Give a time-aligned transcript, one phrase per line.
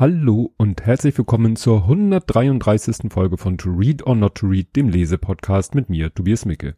[0.00, 3.10] Hallo und herzlich willkommen zur 133.
[3.12, 6.76] Folge von To Read or Not to Read, dem Lesepodcast mit mir, Tobias Micke.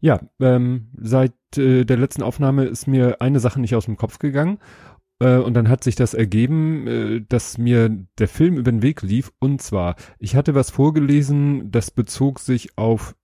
[0.00, 4.18] Ja, ähm, seit äh, der letzten Aufnahme ist mir eine Sache nicht aus dem Kopf
[4.18, 4.58] gegangen
[5.20, 7.88] äh, und dann hat sich das ergeben, äh, dass mir
[8.18, 12.76] der Film über den Weg lief und zwar, ich hatte was vorgelesen, das bezog sich
[12.76, 13.14] auf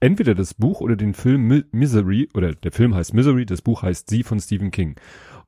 [0.00, 4.10] entweder das Buch oder den Film Misery oder der Film heißt Misery, das Buch heißt
[4.10, 4.96] Sie von Stephen King.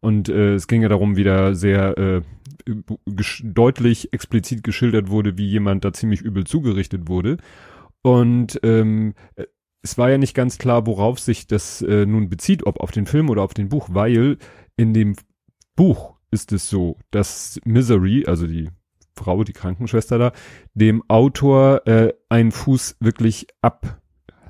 [0.02, 2.22] Und äh, es ging ja darum, wieder sehr äh,
[3.42, 7.38] deutlich explizit geschildert wurde, wie jemand da ziemlich übel zugerichtet wurde.
[8.02, 9.14] Und ähm,
[9.82, 13.06] es war ja nicht ganz klar, worauf sich das äh, nun bezieht, ob auf den
[13.06, 14.38] Film oder auf den Buch, weil
[14.76, 15.14] in dem
[15.76, 18.70] Buch ist es so, dass Misery, also die
[19.14, 20.32] Frau, die Krankenschwester da,
[20.74, 23.46] dem Autor äh, einen Fuß wirklich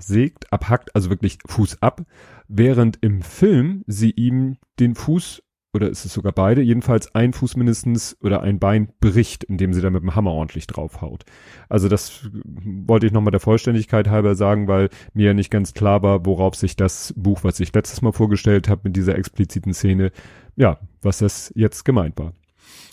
[0.02, 2.02] absägt, abhackt, also wirklich Fuß ab,
[2.48, 5.42] während im Film sie ihm den Fuß
[5.74, 9.80] oder ist es sogar beide, jedenfalls ein Fuß mindestens oder ein Bein bricht, indem sie
[9.80, 11.24] da mit dem Hammer ordentlich draufhaut.
[11.68, 16.02] Also das wollte ich nochmal der Vollständigkeit halber sagen, weil mir ja nicht ganz klar
[16.02, 20.10] war, worauf sich das Buch, was ich letztes Mal vorgestellt habe, mit dieser expliziten Szene,
[20.56, 22.34] ja, was das jetzt gemeint war.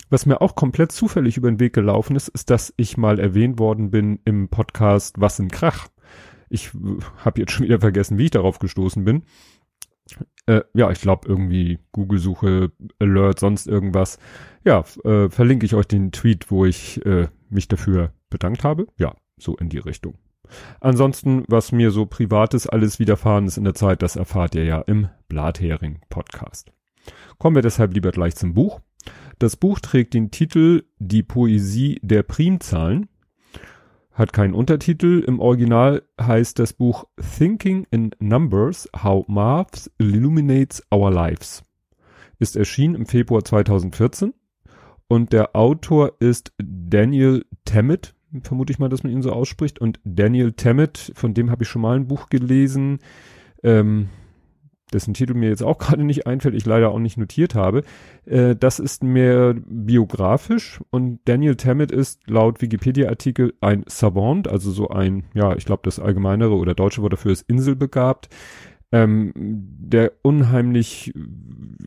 [0.10, 3.60] Was mir auch komplett zufällig über den Weg gelaufen ist, ist, dass ich mal erwähnt
[3.60, 5.90] worden bin im Podcast Was im Krach.
[6.50, 6.72] Ich
[7.18, 9.24] habe jetzt schon wieder vergessen, wie ich darauf gestoßen bin.
[10.48, 14.18] Äh, ja, ich glaube irgendwie Google-Suche, Alert, sonst irgendwas.
[14.64, 18.88] Ja, äh, verlinke ich euch den Tweet, wo ich äh, mich dafür bedankt habe.
[18.98, 20.16] Ja, so in die Richtung.
[20.80, 24.82] Ansonsten, was mir so privates alles widerfahren ist in der Zeit, das erfahrt ihr ja
[24.82, 26.72] im Blathering-Podcast.
[27.38, 28.82] Kommen wir deshalb lieber gleich zum Buch.
[29.38, 33.08] Das Buch trägt den Titel Die Poesie der Primzahlen
[34.20, 35.24] hat keinen Untertitel.
[35.26, 37.06] Im Original heißt das Buch
[37.38, 41.64] Thinking in Numbers, How Maths Illuminates Our Lives.
[42.38, 44.34] Ist erschienen im Februar 2014
[45.08, 48.14] und der Autor ist Daniel Tammet,
[48.44, 49.80] vermute ich mal, dass man ihn so ausspricht.
[49.80, 53.00] Und Daniel Tammet, von dem habe ich schon mal ein Buch gelesen.
[53.64, 54.10] Ähm,
[54.94, 57.84] dessen Titel mir jetzt auch gerade nicht einfällt, ich leider auch nicht notiert habe.
[58.26, 64.90] Äh, das ist mehr biografisch und Daniel Tammet ist laut Wikipedia-Artikel ein Savant, also so
[64.90, 68.30] ein, ja, ich glaube das allgemeinere oder deutsche Wort dafür ist inselbegabt
[68.92, 71.14] ähm, der unheimlich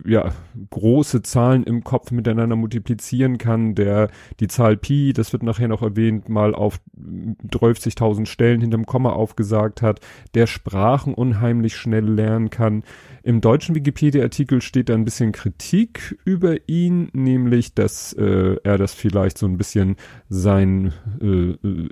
[0.04, 0.32] ja
[0.70, 5.82] große Zahlen im Kopf miteinander multiplizieren kann, der die Zahl Pi, das wird nachher noch
[5.82, 10.00] erwähnt, mal auf 30.000 Stellen hinterm Komma aufgesagt hat,
[10.34, 12.84] der Sprachen unheimlich schnell lernen kann.
[13.22, 18.94] Im deutschen Wikipedia-Artikel steht da ein bisschen Kritik über ihn, nämlich, dass äh, er das
[18.94, 19.96] vielleicht so ein bisschen
[20.28, 21.88] sein, äh, äh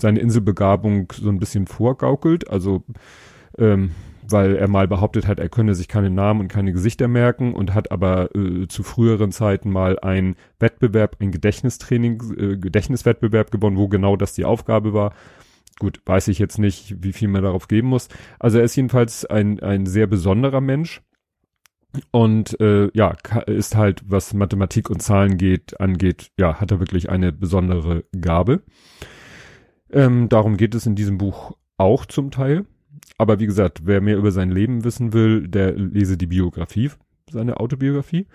[0.00, 2.84] seine Inselbegabung so ein bisschen vorgaukelt, also
[3.58, 3.92] ähm,
[4.30, 7.74] weil er mal behauptet hat, er könne sich keine Namen und keine Gesichter merken und
[7.74, 13.88] hat aber äh, zu früheren Zeiten mal einen Wettbewerb, ein Gedächtnistraining, äh, Gedächtniswettbewerb gewonnen, wo
[13.88, 15.12] genau das die Aufgabe war.
[15.78, 18.08] Gut, weiß ich jetzt nicht, wie viel man darauf geben muss.
[18.38, 21.02] Also er ist jedenfalls ein, ein sehr besonderer Mensch
[22.10, 23.14] und äh, ja,
[23.46, 28.62] ist halt, was Mathematik und Zahlen geht, angeht, ja, hat er wirklich eine besondere Gabe.
[29.92, 32.66] Ähm, darum geht es in diesem Buch auch zum Teil
[33.18, 36.90] aber wie gesagt, wer mehr über sein Leben wissen will, der lese die Biografie,
[37.30, 38.26] seine Autobiografie.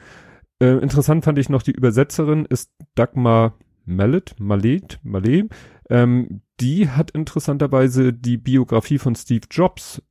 [0.62, 5.50] Äh, interessant fand ich noch, die Übersetzerin ist Dagmar Mallet, Mallet, Mallet.
[5.90, 10.02] Ähm, die hat interessanterweise die Biografie von Steve Jobs,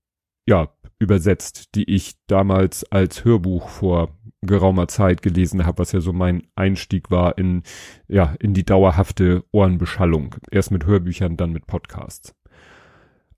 [0.46, 6.12] ja, übersetzt, die ich damals als Hörbuch vor geraumer Zeit gelesen habe, was ja so
[6.12, 7.62] mein Einstieg war in,
[8.08, 10.36] ja, in die dauerhafte Ohrenbeschallung.
[10.50, 12.34] Erst mit Hörbüchern, dann mit Podcasts.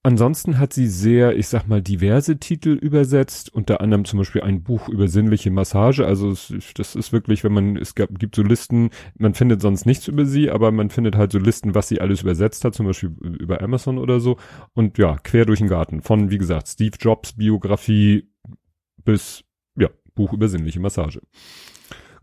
[0.03, 4.63] Ansonsten hat sie sehr, ich sag mal, diverse Titel übersetzt, unter anderem zum Beispiel ein
[4.63, 6.07] Buch über sinnliche Massage.
[6.07, 9.85] Also es, das ist wirklich, wenn man, es gab, gibt so Listen, man findet sonst
[9.85, 12.87] nichts über sie, aber man findet halt so Listen, was sie alles übersetzt hat, zum
[12.87, 13.11] Beispiel
[13.41, 14.39] über Amazon oder so.
[14.73, 16.01] Und ja, quer durch den Garten.
[16.01, 18.27] Von, wie gesagt, Steve Jobs Biografie
[19.05, 19.45] bis,
[19.79, 21.21] ja, Buch über sinnliche Massage.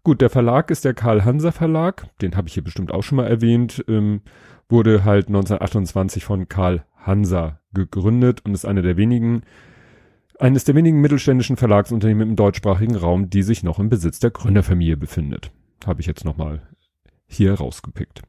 [0.02, 3.18] Gut, der Verlag ist der Karl Hanser Verlag, den habe ich hier bestimmt auch schon
[3.18, 4.22] mal erwähnt, ähm,
[4.68, 9.44] wurde halt 1928 von Karl Hansa gegründet und ist einer der wenigen,
[10.40, 14.98] eines der wenigen mittelständischen Verlagsunternehmen im deutschsprachigen Raum, die sich noch im Besitz der Gründerfamilie
[14.98, 15.52] befindet.
[15.86, 16.62] Habe ich jetzt nochmal
[17.28, 18.22] hier rausgepickt.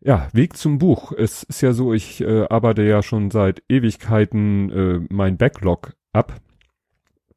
[0.00, 1.12] Ja, Weg zum Buch.
[1.12, 6.40] Es ist ja so, ich äh, arbeite ja schon seit Ewigkeiten äh, mein Backlog ab.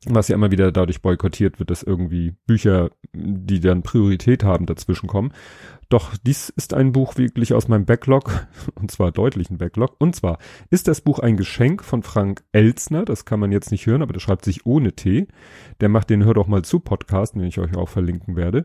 [0.06, 5.08] Was ja immer wieder dadurch boykottiert wird, dass irgendwie Bücher, die dann Priorität haben, dazwischen
[5.08, 5.34] kommen.
[5.90, 9.96] Doch dies ist ein Buch wirklich aus meinem Backlog, und zwar deutlichen Backlog.
[10.00, 10.38] Und zwar
[10.70, 14.14] ist das Buch ein Geschenk von Frank Elzner, das kann man jetzt nicht hören, aber
[14.14, 15.28] der schreibt sich ohne T.
[15.82, 18.64] Der macht den Hör doch mal zu Podcast, den ich euch auch verlinken werde.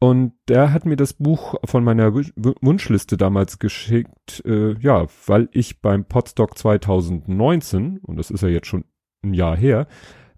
[0.00, 5.80] Und der hat mir das Buch von meiner Wunschliste damals geschickt, äh, ja, weil ich
[5.80, 8.84] beim Podstock 2019, und das ist ja jetzt schon
[9.22, 9.86] ein Jahr her,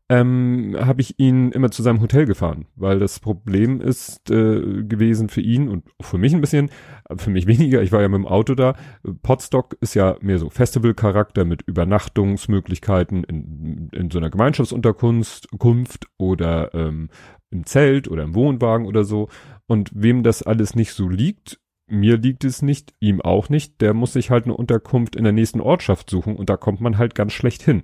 [0.09, 5.29] ähm, habe ich ihn immer zu seinem Hotel gefahren, weil das Problem ist äh, gewesen
[5.29, 6.71] für ihn und für mich ein bisschen,
[7.17, 8.77] für mich weniger, ich war ja mit dem Auto da.
[9.23, 16.73] Podstock ist ja mehr so Festivalcharakter mit Übernachtungsmöglichkeiten in, in so einer Gemeinschaftsunterkunft Kunft oder
[16.75, 17.11] ähm,
[17.51, 19.29] im Zelt oder im Wohnwagen oder so.
[19.67, 23.93] Und wem das alles nicht so liegt, mir liegt es nicht, ihm auch nicht, der
[23.93, 27.17] muss sich halt eine Unterkunft in der nächsten Ortschaft suchen und da kommt man halt
[27.17, 27.83] ganz schlecht hin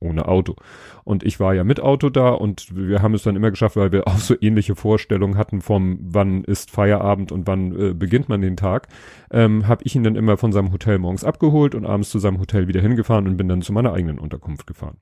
[0.00, 0.56] ohne Auto.
[1.04, 3.92] Und ich war ja mit Auto da und wir haben es dann immer geschafft, weil
[3.92, 8.40] wir auch so ähnliche Vorstellungen hatten vom wann ist Feierabend und wann äh, beginnt man
[8.40, 8.88] den Tag,
[9.30, 12.40] ähm, habe ich ihn dann immer von seinem Hotel morgens abgeholt und abends zu seinem
[12.40, 14.98] Hotel wieder hingefahren und bin dann zu meiner eigenen Unterkunft gefahren.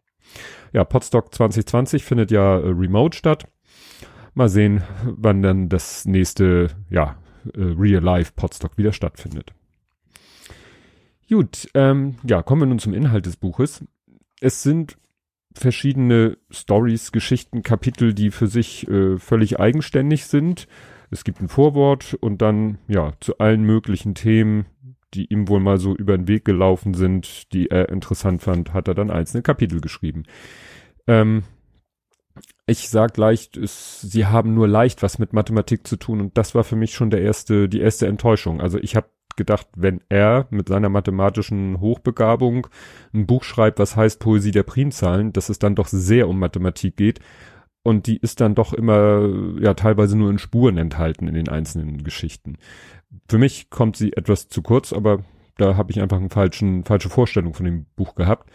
[0.73, 3.47] Ja, Podstock 2020 findet ja äh, remote statt.
[4.35, 7.17] Mal sehen, wann dann das nächste, ja,
[7.55, 9.53] äh, Real Life Podstock wieder stattfindet.
[11.29, 13.85] Gut, ähm, ja, kommen wir nun zum Inhalt des Buches
[14.41, 14.99] es sind
[15.55, 20.69] verschiedene Stories, Geschichten, Kapitel, die für sich äh, völlig eigenständig sind.
[21.11, 24.67] Es gibt ein Vorwort und dann, ja, zu allen möglichen Themen,
[25.15, 28.89] die ihm wohl mal so über den Weg gelaufen sind, die er interessant fand, hat
[28.89, 30.25] er dann einzelne Kapitel geschrieben.
[31.07, 31.45] Ähm,
[32.67, 36.55] ich sag leicht, es, sie haben nur leicht was mit Mathematik zu tun und das
[36.55, 38.61] war für mich schon der erste, die erste Enttäuschung.
[38.61, 39.09] Also ich habe
[39.39, 42.67] gedacht, wenn er mit seiner mathematischen Hochbegabung
[43.15, 46.97] ein Buch schreibt, was heißt Poesie der Primzahlen, dass es dann doch sehr um Mathematik
[46.97, 47.21] geht.
[47.83, 49.27] Und die ist dann doch immer,
[49.61, 52.59] ja, teilweise nur in Spuren enthalten in den einzelnen Geschichten.
[53.31, 55.25] Für mich kommt sie etwas zu kurz, aber
[55.57, 58.51] da habe ich einfach eine falsche Vorstellung von dem Buch gehabt.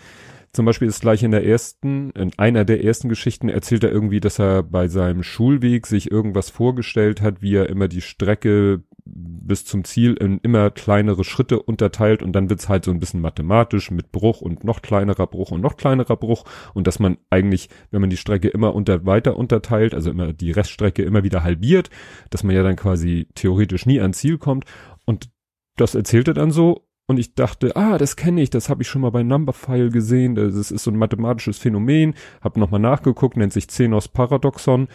[0.55, 4.19] Zum Beispiel ist gleich in der ersten, in einer der ersten Geschichten erzählt er irgendwie,
[4.19, 9.65] dass er bei seinem Schulweg sich irgendwas vorgestellt hat, wie er immer die Strecke bis
[9.65, 13.91] zum Ziel in immer kleinere Schritte unterteilt und dann wird's halt so ein bisschen mathematisch
[13.91, 18.01] mit Bruch und noch kleinerer Bruch und noch kleinerer Bruch und dass man eigentlich, wenn
[18.01, 21.89] man die Strecke immer unter weiter unterteilt, also immer die Reststrecke immer wieder halbiert,
[22.29, 24.65] dass man ja dann quasi theoretisch nie ans Ziel kommt
[25.05, 25.29] und
[25.75, 28.87] das erzählt er dann so und ich dachte, ah, das kenne ich, das habe ich
[28.87, 33.51] schon mal bei Numberphile gesehen, das ist so ein mathematisches Phänomen, habe nochmal nachgeguckt, nennt
[33.51, 34.87] sich Zenos Paradoxon,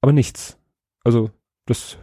[0.00, 0.58] aber nichts.
[1.04, 1.30] Also
[1.66, 1.98] das,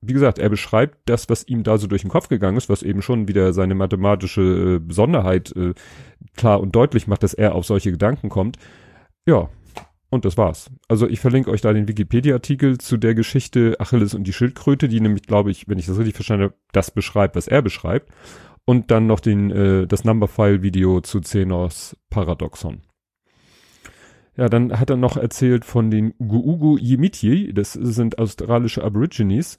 [0.00, 2.82] wie gesagt, er beschreibt das, was ihm da so durch den Kopf gegangen ist, was
[2.82, 5.74] eben schon wieder seine mathematische äh, Besonderheit äh,
[6.36, 8.56] klar und deutlich macht, dass er auf solche Gedanken kommt.
[9.26, 9.50] Ja,
[10.10, 10.70] und das war's.
[10.88, 15.00] Also ich verlinke euch da den Wikipedia-Artikel zu der Geschichte Achilles und die Schildkröte, die
[15.00, 18.10] nämlich, glaube ich, wenn ich das richtig verstanden habe, das beschreibt, was er beschreibt
[18.64, 22.82] und dann noch den, äh, das Numberphile-Video zu Zenos Paradoxon.
[24.36, 29.58] Ja, dann hat er noch erzählt von den Guugu Yimiti, das sind australische Aborigines,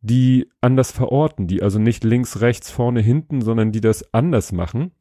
[0.00, 4.92] die anders verorten, die also nicht links, rechts, vorne, hinten, sondern die das anders machen.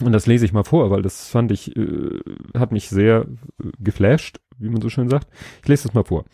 [0.00, 2.20] Und das lese ich mal vor, weil das fand ich, äh,
[2.56, 3.26] hat mich sehr
[3.62, 5.28] äh, geflasht, wie man so schön sagt.
[5.62, 6.24] Ich lese das mal vor.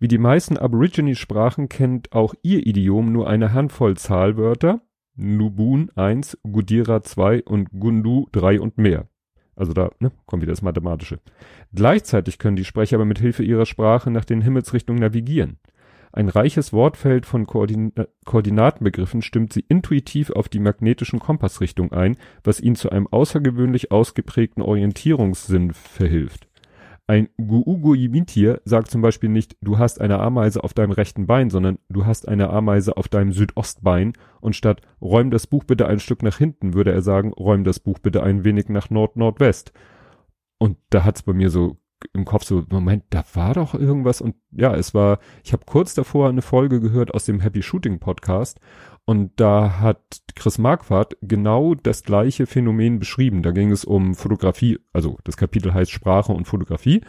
[0.00, 4.80] Wie die meisten Aborigine-Sprachen kennt auch ihr Idiom nur eine Handvoll Zahlwörter,
[5.14, 9.06] Nubun 1, Gudira 2 und Gundu 3 und mehr.
[9.54, 11.20] Also da ne, kommt wieder das Mathematische.
[11.74, 15.58] Gleichzeitig können die Sprecher aber mit Hilfe ihrer Sprache nach den Himmelsrichtungen navigieren.
[16.14, 22.18] Ein reiches Wortfeld von Koordin äh, Koordinatenbegriffen stimmt sie intuitiv auf die magnetischen Kompassrichtung ein,
[22.44, 26.48] was ihnen zu einem außergewöhnlich ausgeprägten Orientierungssinn verhilft.
[27.06, 31.78] Ein Guuguimitir sagt zum Beispiel nicht, du hast eine Ameise auf deinem rechten Bein, sondern
[31.88, 36.22] du hast eine Ameise auf deinem Südostbein und statt räum das Buch bitte ein Stück
[36.22, 39.72] nach hinten, würde er sagen, räum das Buch bitte ein wenig nach Nord-Nordwest.
[40.58, 41.76] Und da hat's bei mir so
[42.12, 45.94] im Kopf so, Moment, da war doch irgendwas und ja, es war, ich habe kurz
[45.94, 48.60] davor eine Folge gehört aus dem Happy Shooting Podcast
[49.04, 50.00] und da hat
[50.34, 53.42] Chris Marquardt genau das gleiche Phänomen beschrieben.
[53.42, 57.02] Da ging es um Fotografie, also das Kapitel heißt Sprache und Fotografie.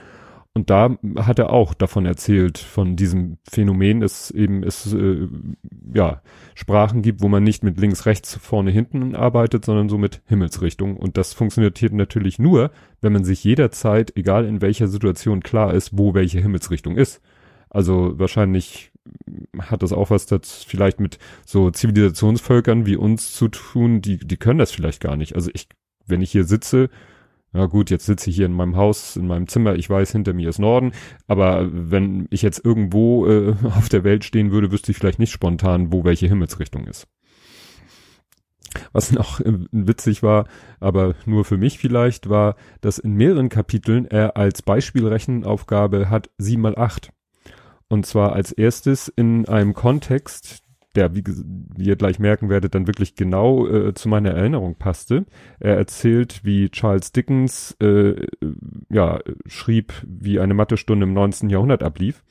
[0.55, 5.27] Und da hat er auch davon erzählt, von diesem Phänomen, dass eben es äh,
[5.95, 6.22] ja
[6.53, 10.95] Sprachen gibt, wo man nicht mit links, rechts, vorne, hinten arbeitet, sondern so mit Himmelsrichtung.
[10.95, 12.69] Und das funktioniert hier natürlich nur,
[13.01, 17.19] wenn man sich jederzeit, egal in welcher Situation klar ist, wo welche Himmelsrichtung ist.
[17.72, 18.91] Also wahrscheinlich
[19.57, 21.17] hat das auch was das vielleicht mit
[21.48, 25.36] so Zivilisationsvölkern wie uns zu tun, die, die können das vielleicht gar nicht.
[25.36, 25.67] Also ich,
[26.05, 26.91] wenn ich hier sitze,
[27.53, 30.33] Ja gut, jetzt sitze ich hier in meinem Haus, in meinem Zimmer, ich weiß, hinter
[30.33, 30.91] mir ist Norden,
[31.27, 35.31] aber wenn ich jetzt irgendwo äh, auf der Welt stehen würde, wüsste ich vielleicht nicht
[35.31, 37.07] spontan, wo welche Himmelsrichtung ist.
[38.91, 40.48] Was noch äh, witzig war,
[40.79, 46.60] aber nur für mich vielleicht, war, dass in mehreren Kapiteln er als Beispielrechenaufgabe hat 7
[46.60, 47.12] mal 8.
[47.88, 50.63] Und zwar als erstes in einem Kontext,
[50.96, 55.26] der, wie, wie ihr gleich merken werdet, dann wirklich genau äh, zu meiner Erinnerung passte.
[55.60, 58.28] Er erzählt, wie Charles Dickens äh,
[58.90, 61.50] ja, schrieb, wie eine Mathestunde im 19.
[61.50, 62.24] Jahrhundert ablief.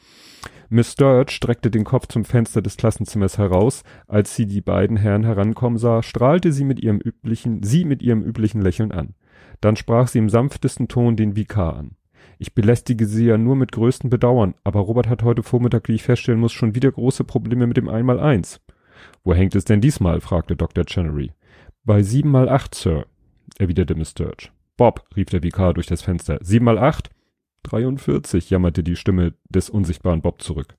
[0.68, 3.82] Miss Sturge streckte den Kopf zum Fenster des Klassenzimmers heraus.
[4.08, 8.22] Als sie die beiden Herren herankommen sah, strahlte sie mit ihrem üblichen, sie mit ihrem
[8.22, 9.14] üblichen Lächeln an.
[9.60, 11.90] Dann sprach sie im sanftesten Ton den Vikar an.
[12.42, 16.02] Ich belästige Sie ja nur mit größtem Bedauern, aber Robert hat heute Vormittag, wie ich
[16.02, 18.60] feststellen muss, schon wieder große Probleme mit dem Einmaleins.
[19.22, 20.20] Wo hängt es denn diesmal?
[20.20, 20.84] fragte Dr.
[20.84, 21.30] Chenery.
[21.84, 23.06] Bei sieben mal acht, Sir,
[23.60, 24.48] erwiderte Miss Sturge.
[24.76, 26.40] Bob, rief der Vikar durch das Fenster.
[26.42, 27.10] Sieben mal acht?
[27.62, 30.76] Dreiundvierzig, jammerte die Stimme des unsichtbaren Bob zurück.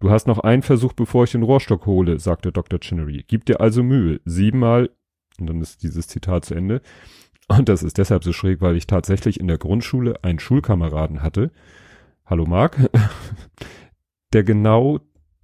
[0.00, 2.80] Du hast noch einen Versuch, bevor ich den Rohrstock hole, sagte Dr.
[2.80, 3.24] Chenery.
[3.28, 4.20] Gib dir also Mühe.
[4.24, 4.90] Siebenmal,
[5.38, 6.82] und dann ist dieses Zitat zu Ende,
[7.48, 11.50] und das ist deshalb so schräg, weil ich tatsächlich in der Grundschule einen Schulkameraden hatte.
[12.24, 12.76] Hallo Marc.
[14.32, 15.00] Der genau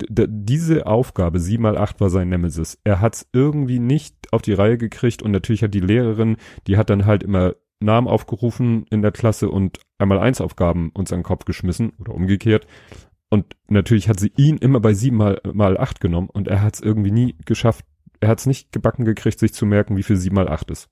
[0.08, 2.78] diese Aufgabe, sieben mal acht war sein Nemesis.
[2.82, 6.90] Er hat's irgendwie nicht auf die Reihe gekriegt und natürlich hat die Lehrerin, die hat
[6.90, 11.24] dann halt immer Namen aufgerufen in der Klasse und einmal eins Aufgaben uns an den
[11.24, 12.66] Kopf geschmissen oder umgekehrt.
[13.30, 16.80] Und natürlich hat sie ihn immer bei sieben mal, mal acht genommen und er hat's
[16.80, 17.84] irgendwie nie geschafft,
[18.20, 20.88] er hat's nicht gebacken gekriegt, sich zu merken, wie viel sieben mal acht ist.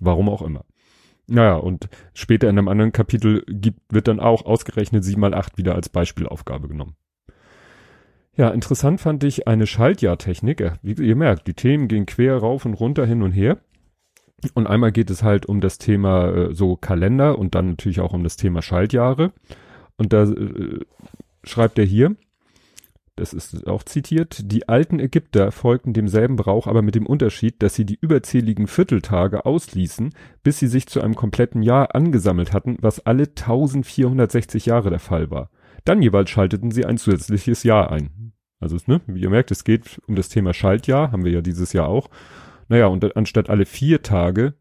[0.00, 0.64] Warum auch immer.
[1.26, 5.58] Naja, und später in einem anderen Kapitel gibt, wird dann auch ausgerechnet 7 mal 8
[5.58, 6.96] wieder als Beispielaufgabe genommen.
[8.34, 10.72] Ja, interessant fand ich eine Schaltjahrtechnik.
[10.82, 13.58] Wie ihr merkt, die Themen gehen quer rauf und runter hin und her.
[14.54, 18.12] Und einmal geht es halt um das Thema äh, so Kalender und dann natürlich auch
[18.12, 19.32] um das Thema Schaltjahre.
[19.96, 20.80] Und da äh,
[21.42, 22.14] schreibt er hier,
[23.18, 27.74] das ist auch zitiert, die alten Ägypter folgten demselben Brauch, aber mit dem Unterschied, dass
[27.74, 33.04] sie die überzähligen Vierteltage ausließen, bis sie sich zu einem kompletten Jahr angesammelt hatten, was
[33.04, 35.50] alle 1460 Jahre der Fall war.
[35.84, 38.32] Dann jeweils schalteten sie ein zusätzliches Jahr ein.
[38.60, 41.72] Also, ne, wie ihr merkt, es geht um das Thema Schaltjahr, haben wir ja dieses
[41.72, 42.10] Jahr auch.
[42.68, 44.54] Naja, und anstatt alle vier Tage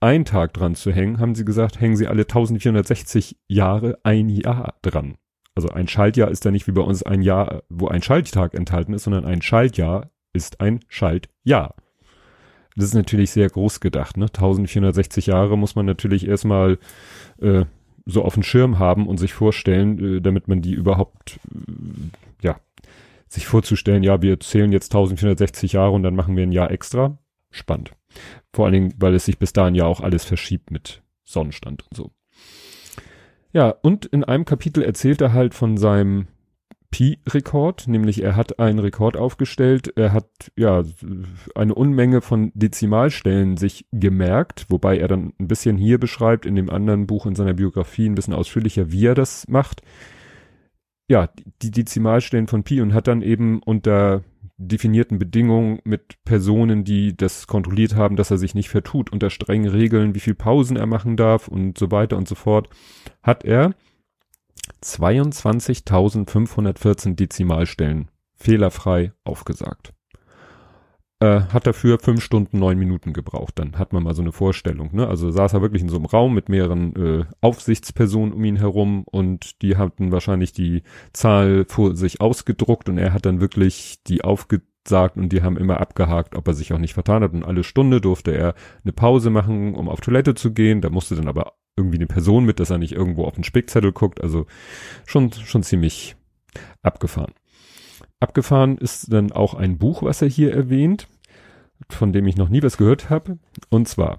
[0.00, 4.74] ein Tag dran zu hängen, haben sie gesagt, hängen sie alle 1460 Jahre ein Jahr
[4.82, 5.16] dran.
[5.54, 8.92] Also ein Schaltjahr ist ja nicht wie bei uns ein Jahr, wo ein Schalttag enthalten
[8.92, 11.76] ist, sondern ein Schaltjahr ist ein Schaltjahr.
[12.76, 14.26] Das ist natürlich sehr groß gedacht, ne?
[14.26, 16.78] 1460 Jahre muss man natürlich erstmal
[17.40, 17.64] äh,
[18.04, 22.10] so auf dem Schirm haben und sich vorstellen, äh, damit man die überhaupt, äh,
[22.42, 22.60] ja,
[23.28, 27.18] sich vorzustellen, ja, wir zählen jetzt 1460 Jahre und dann machen wir ein Jahr extra.
[27.50, 27.92] Spannend.
[28.52, 31.96] Vor allen Dingen, weil es sich bis dahin ja auch alles verschiebt mit Sonnenstand und
[31.96, 32.10] so.
[33.54, 36.26] Ja, und in einem Kapitel erzählt er halt von seinem
[36.90, 40.82] Pi-Rekord, nämlich er hat einen Rekord aufgestellt, er hat ja
[41.54, 46.68] eine Unmenge von Dezimalstellen sich gemerkt, wobei er dann ein bisschen hier beschreibt, in dem
[46.68, 49.82] anderen Buch in seiner Biografie ein bisschen ausführlicher, wie er das macht.
[51.08, 51.28] Ja,
[51.62, 54.24] die Dezimalstellen von Pi und hat dann eben unter
[54.56, 59.68] definierten Bedingungen mit Personen, die das kontrolliert haben, dass er sich nicht vertut, unter strengen
[59.68, 62.68] Regeln, wie viel Pausen er machen darf und so weiter und so fort,
[63.22, 63.74] hat er
[64.82, 69.92] 22.514 Dezimalstellen fehlerfrei aufgesagt.
[71.20, 73.58] Äh, hat dafür fünf Stunden, neun Minuten gebraucht.
[73.58, 74.90] Dann hat man mal so eine Vorstellung.
[74.92, 75.06] Ne?
[75.06, 79.04] Also saß er wirklich in so einem Raum mit mehreren äh, Aufsichtspersonen um ihn herum
[79.04, 84.24] und die hatten wahrscheinlich die Zahl vor sich ausgedruckt und er hat dann wirklich die
[84.24, 87.32] aufgesagt und die haben immer abgehakt, ob er sich auch nicht vertan hat.
[87.32, 90.80] Und alle Stunde durfte er eine Pause machen, um auf Toilette zu gehen.
[90.80, 93.92] Da musste dann aber irgendwie eine Person mit, dass er nicht irgendwo auf den Spickzettel
[93.92, 94.20] guckt.
[94.20, 94.46] Also
[95.06, 96.16] schon, schon ziemlich
[96.82, 97.34] abgefahren.
[98.20, 101.08] Abgefahren ist dann auch ein Buch, was er hier erwähnt,
[101.90, 103.38] von dem ich noch nie was gehört habe.
[103.68, 104.18] Und zwar,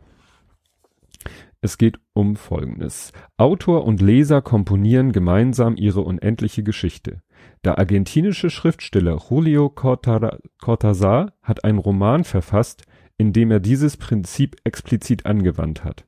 [1.65, 3.11] es geht um Folgendes.
[3.37, 7.21] Autor und Leser komponieren gemeinsam ihre unendliche Geschichte.
[7.63, 12.83] Der argentinische Schriftsteller Julio Cortázar hat einen Roman verfasst,
[13.17, 16.05] in dem er dieses Prinzip explizit angewandt hat.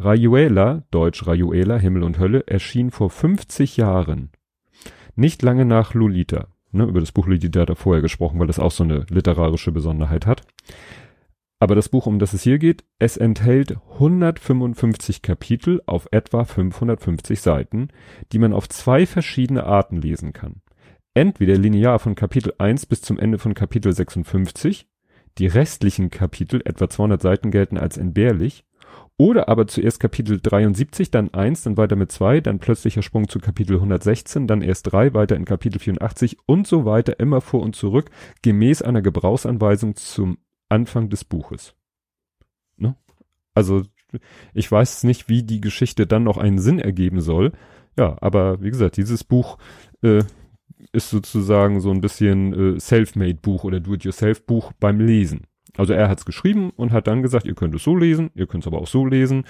[0.00, 4.30] Rayuela, deutsch Rayuela, Himmel und Hölle, erschien vor 50 Jahren.
[5.14, 6.48] Nicht lange nach Lolita.
[6.72, 10.42] Ne, über das Buch er vorher gesprochen, weil das auch so eine literarische Besonderheit hat.
[11.58, 17.40] Aber das Buch, um das es hier geht, es enthält 155 Kapitel auf etwa 550
[17.40, 17.88] Seiten,
[18.32, 20.62] die man auf zwei verschiedene Arten lesen kann.
[21.12, 24.88] Entweder linear von Kapitel 1 bis zum Ende von Kapitel 56,
[25.38, 28.64] die restlichen Kapitel, etwa 200 Seiten, gelten als entbehrlich,
[29.16, 33.38] Oder aber zuerst Kapitel 73, dann 1, dann weiter mit 2, dann plötzlicher Sprung zu
[33.38, 37.76] Kapitel 116, dann erst 3, weiter in Kapitel 84 und so weiter, immer vor und
[37.76, 40.38] zurück, gemäß einer Gebrauchsanweisung zum
[40.70, 41.74] Anfang des Buches.
[42.78, 42.96] Ne?
[43.54, 43.82] Also
[44.54, 47.52] ich weiß nicht, wie die Geschichte dann noch einen Sinn ergeben soll.
[47.98, 49.58] Ja, aber wie gesagt, dieses Buch
[50.02, 50.22] äh,
[50.92, 55.42] ist sozusagen so ein bisschen äh, Self-Made-Buch oder Do-it-yourself-Buch beim Lesen.
[55.76, 58.46] Also er hat es geschrieben und hat dann gesagt, ihr könnt es so lesen, ihr
[58.46, 59.44] könnt es aber auch so lesen.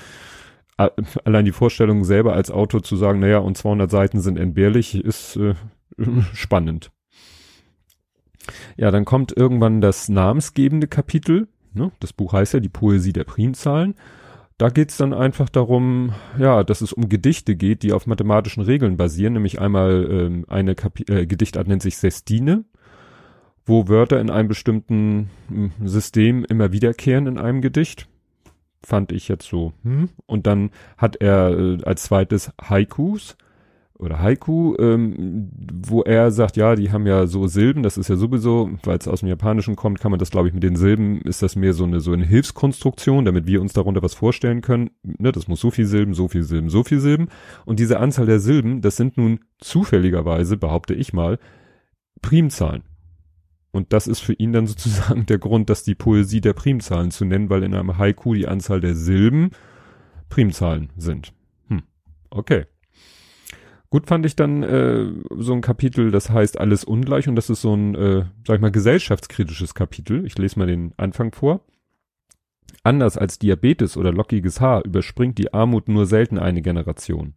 [1.25, 5.37] Allein die Vorstellung selber als Autor zu sagen, naja, und 200 Seiten sind entbehrlich, ist
[5.37, 5.55] äh,
[6.33, 6.91] spannend.
[8.77, 11.49] Ja, dann kommt irgendwann das namensgebende Kapitel.
[11.75, 11.93] Ne?
[12.01, 13.95] Das Buch heißt ja die Poesie der Primzahlen.
[14.57, 18.97] Da geht's dann einfach darum, ja, dass es um Gedichte geht, die auf mathematischen Regeln
[18.99, 22.65] basieren, nämlich einmal ähm, eine Kapi äh, Gedichtart nennt sich Sestine
[23.65, 28.09] wo Wörter in einem bestimmten hm, System immer wiederkehren in einem Gedicht.
[28.83, 29.73] Fand ich jetzt so.
[29.83, 30.09] Hm.
[30.27, 33.37] Und dann hat er äh, als zweites Haikus
[34.01, 35.51] oder Haiku, ähm,
[35.85, 39.07] wo er sagt, ja, die haben ja so Silben, das ist ja sowieso, weil es
[39.07, 41.75] aus dem Japanischen kommt, kann man das, glaube ich, mit den Silben, ist das mehr
[41.75, 44.91] so eine so eine Hilfskonstruktion, damit wir uns darunter was vorstellen können.
[45.03, 47.29] Ne, das muss so viel Silben, so viel Silben, so viel Silben.
[47.67, 51.39] Und diese Anzahl der Silben, das sind nun zufälligerweise, behaupte ich mal,
[52.23, 52.83] Primzahlen.
[53.73, 57.25] Und das ist für ihn dann sozusagen der Grund, dass die Poesie der Primzahlen zu
[57.25, 59.51] nennen, weil in einem Haiku die Anzahl der Silben
[60.29, 61.33] Primzahlen sind.
[61.69, 61.83] Hm.
[62.31, 62.67] Okay.
[63.91, 67.61] Gut fand ich dann äh, so ein Kapitel, das heißt alles ungleich und das ist
[67.61, 70.25] so ein, äh, sag ich mal, gesellschaftskritisches Kapitel.
[70.25, 71.65] Ich lese mal den Anfang vor.
[72.85, 77.35] Anders als Diabetes oder lockiges Haar überspringt die Armut nur selten eine Generation.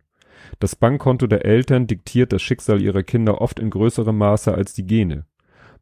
[0.60, 4.86] Das Bankkonto der Eltern diktiert das Schicksal ihrer Kinder oft in größerem Maße als die
[4.86, 5.26] Gene.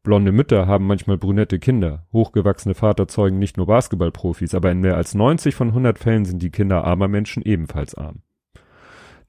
[0.02, 2.06] Blonde Mütter haben manchmal brünette Kinder.
[2.12, 6.42] Hochgewachsene Vater zeugen nicht nur Basketballprofis, aber in mehr als 90 von 100 Fällen sind
[6.42, 8.22] die Kinder armer Menschen ebenfalls arm.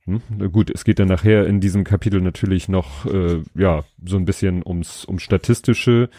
[0.05, 0.21] Hm?
[0.51, 4.63] Gut, es geht dann nachher in diesem Kapitel natürlich noch, äh, ja, so ein bisschen
[4.65, 6.09] ums, um statistische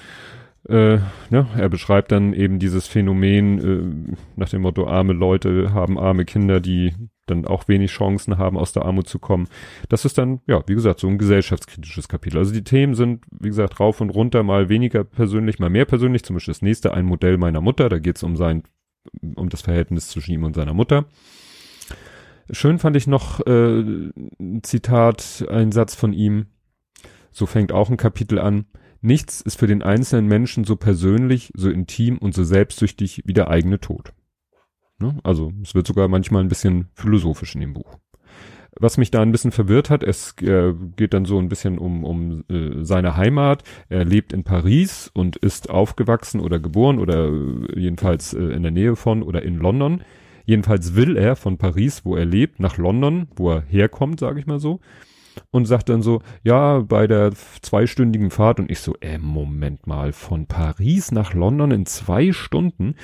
[0.68, 5.98] äh, ne, er beschreibt dann eben dieses Phänomen äh, nach dem Motto, arme Leute haben
[5.98, 6.94] arme Kinder, die
[7.26, 9.48] dann auch wenig Chancen haben, aus der Armut zu kommen.
[9.88, 12.38] Das ist dann, ja, wie gesagt, so ein gesellschaftskritisches Kapitel.
[12.38, 16.24] Also die Themen sind, wie gesagt, rauf und runter, mal weniger persönlich, mal mehr persönlich.
[16.24, 17.88] Zum Beispiel das nächste, ein Modell meiner Mutter.
[17.88, 18.64] Da geht es um sein,
[19.36, 21.06] um das Verhältnis zwischen ihm und seiner Mutter.
[22.50, 26.46] Schön fand ich noch äh, ein Zitat, ein Satz von ihm.
[27.32, 28.66] So fängt auch ein Kapitel an.
[29.00, 33.48] Nichts ist für den einzelnen Menschen so persönlich, so intim und so selbstsüchtig wie der
[33.48, 34.14] eigene Tod.
[35.04, 35.18] Ne?
[35.22, 37.98] Also es wird sogar manchmal ein bisschen philosophisch in dem Buch.
[38.80, 42.04] Was mich da ein bisschen verwirrt hat, es äh, geht dann so ein bisschen um,
[42.04, 43.62] um äh, seine Heimat.
[43.88, 48.72] Er lebt in Paris und ist aufgewachsen oder geboren oder äh, jedenfalls äh, in der
[48.72, 50.02] Nähe von oder in London.
[50.46, 54.46] Jedenfalls will er von Paris, wo er lebt, nach London, wo er herkommt, sage ich
[54.46, 54.80] mal so
[55.50, 60.12] und sagt dann so, ja, bei der zweistündigen Fahrt und ich so, äh, Moment mal,
[60.12, 62.94] von Paris nach London in zwei Stunden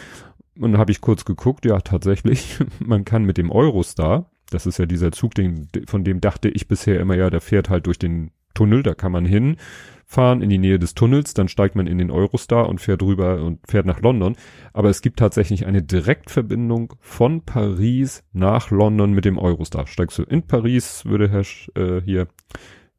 [0.60, 4.78] und dann habe ich kurz geguckt, ja, tatsächlich, man kann mit dem Eurostar, das ist
[4.78, 7.98] ja dieser Zug, den, von dem dachte ich bisher immer, ja, der fährt halt durch
[7.98, 11.98] den Tunnel, da kann man hinfahren in die Nähe des Tunnels, dann steigt man in
[11.98, 14.36] den Eurostar und fährt rüber und fährt nach London.
[14.72, 19.86] Aber es gibt tatsächlich eine Direktverbindung von Paris nach London mit dem Eurostar.
[19.86, 21.44] Steigst du in Paris, würde Herr
[21.76, 22.26] äh, hier,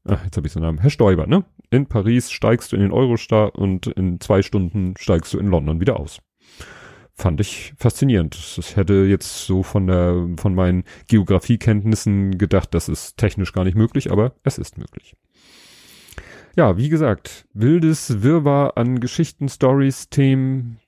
[0.05, 1.43] ach, jetzt habe ich einen Namen, Herr Stoiber, ne?
[1.69, 5.81] In Paris steigst du in den Eurostar und in zwei Stunden steigst du in London
[5.81, 6.21] wieder aus
[7.21, 8.35] fand ich faszinierend.
[8.57, 13.77] Ich hätte jetzt so von der, von meinen Geografiekenntnissen gedacht, das ist technisch gar nicht
[13.77, 15.15] möglich, aber es ist möglich.
[16.55, 20.79] Ja, wie gesagt, wildes Wirrwarr an Geschichten, Stories, Themen,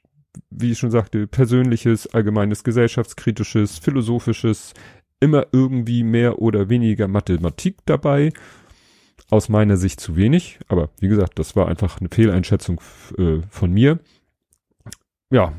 [0.50, 4.74] wie ich schon sagte, persönliches, allgemeines, gesellschaftskritisches, philosophisches,
[5.20, 8.34] immer irgendwie mehr oder weniger Mathematik dabei.
[9.30, 12.82] Aus meiner Sicht zu wenig, aber wie gesagt, das war einfach eine Fehleinschätzung
[13.18, 14.00] äh, von mir.
[15.32, 15.54] Ja,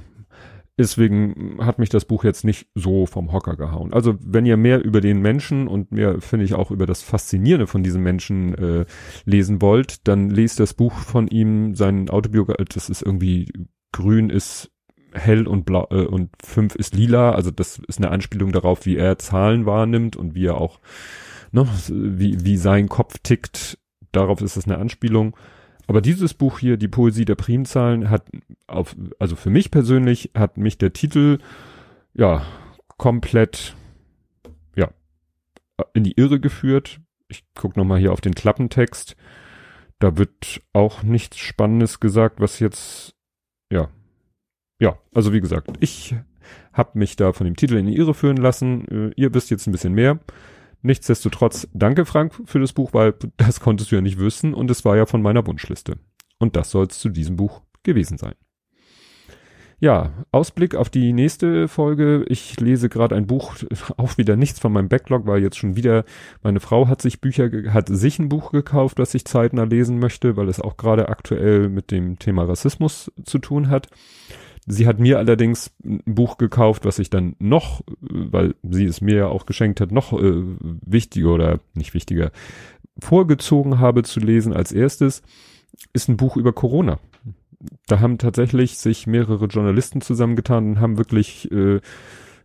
[0.76, 3.92] Deswegen hat mich das Buch jetzt nicht so vom Hocker gehauen.
[3.92, 7.68] Also wenn ihr mehr über den Menschen und mehr, finde ich, auch über das Faszinierende
[7.68, 8.84] von diesem Menschen äh,
[9.24, 13.52] lesen wollt, dann lest das Buch von ihm, sein Autobiografie, das ist irgendwie
[13.92, 14.72] grün ist
[15.12, 17.30] hell und blau äh, und fünf ist lila.
[17.30, 20.80] Also das ist eine Anspielung darauf, wie er Zahlen wahrnimmt und wie er auch,
[21.52, 23.78] ne, wie, wie sein Kopf tickt.
[24.10, 25.36] Darauf ist es eine Anspielung.
[25.86, 28.26] Aber dieses Buch hier, die Poesie der Primzahlen, hat
[28.66, 31.38] auf, also für mich persönlich hat mich der Titel,
[32.14, 32.46] ja,
[32.96, 33.76] komplett,
[34.76, 34.90] ja,
[35.92, 37.00] in die Irre geführt.
[37.28, 39.16] Ich guck nochmal hier auf den Klappentext.
[39.98, 43.14] Da wird auch nichts Spannendes gesagt, was jetzt,
[43.70, 43.88] ja,
[44.80, 46.14] ja, also wie gesagt, ich
[46.72, 48.86] habe mich da von dem Titel in die Irre führen lassen.
[48.88, 50.18] Äh, ihr wisst jetzt ein bisschen mehr.
[50.84, 54.84] Nichtsdestotrotz, danke Frank für das Buch, weil das konntest du ja nicht wissen und es
[54.84, 55.96] war ja von meiner Wunschliste.
[56.38, 58.34] Und das soll es zu diesem Buch gewesen sein.
[59.80, 62.26] Ja, Ausblick auf die nächste Folge.
[62.28, 63.56] Ich lese gerade ein Buch,
[63.96, 66.04] auch wieder nichts von meinem Backlog, weil jetzt schon wieder,
[66.42, 70.36] meine Frau hat sich Bücher, hat sich ein Buch gekauft, das ich zeitnah lesen möchte,
[70.36, 73.88] weil es auch gerade aktuell mit dem Thema Rassismus zu tun hat.
[74.66, 79.16] Sie hat mir allerdings ein Buch gekauft, was ich dann noch, weil sie es mir
[79.16, 80.42] ja auch geschenkt hat, noch äh,
[80.86, 82.30] wichtiger oder nicht wichtiger
[82.98, 85.22] vorgezogen habe zu lesen als erstes,
[85.92, 86.98] ist ein Buch über Corona.
[87.86, 91.80] Da haben tatsächlich sich mehrere Journalisten zusammengetan und haben wirklich äh,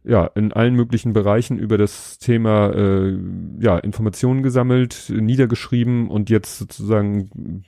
[0.09, 3.15] ja, in allen möglichen Bereichen über das Thema äh,
[3.59, 7.63] ja, Informationen gesammelt, niedergeschrieben und jetzt sozusagen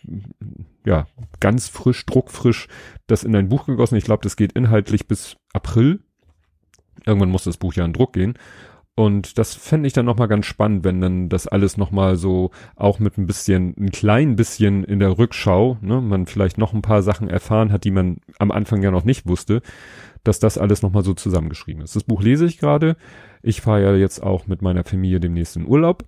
[0.84, 1.06] ja,
[1.40, 2.68] ganz frisch, druckfrisch
[3.06, 3.96] das in ein Buch gegossen.
[3.96, 6.00] Ich glaube, das geht inhaltlich bis April.
[7.06, 8.34] Irgendwann muss das Buch ja in Druck gehen.
[8.96, 12.98] Und das fände ich dann nochmal ganz spannend, wenn dann das alles nochmal so auch
[12.98, 17.04] mit ein bisschen, ein klein bisschen in der Rückschau, ne, man vielleicht noch ein paar
[17.04, 19.62] Sachen erfahren hat, die man am Anfang ja noch nicht wusste
[20.24, 21.96] dass das alles nochmal so zusammengeschrieben ist.
[21.96, 22.96] Das Buch lese ich gerade.
[23.42, 26.06] Ich fahre ja jetzt auch mit meiner Familie demnächst in Urlaub.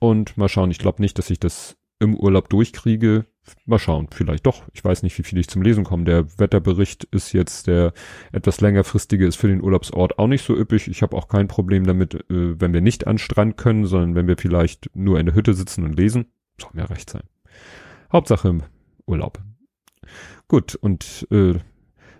[0.00, 3.26] Und mal schauen, ich glaube nicht, dass ich das im Urlaub durchkriege.
[3.66, 4.64] Mal schauen, vielleicht doch.
[4.72, 6.04] Ich weiß nicht, wie viel ich zum Lesen komme.
[6.04, 7.92] Der Wetterbericht ist jetzt der
[8.32, 10.88] etwas längerfristige, ist für den Urlaubsort auch nicht so üppig.
[10.88, 14.26] Ich habe auch kein Problem damit, äh, wenn wir nicht an Strand können, sondern wenn
[14.26, 16.26] wir vielleicht nur in der Hütte sitzen und lesen.
[16.60, 17.22] Soll mir recht sein.
[18.12, 18.62] Hauptsache im
[19.06, 19.40] Urlaub.
[20.48, 21.54] Gut, und äh,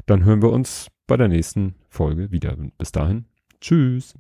[0.07, 2.57] dann hören wir uns bei der nächsten Folge wieder.
[2.79, 3.27] Bis dahin.
[3.61, 4.15] Tschüss.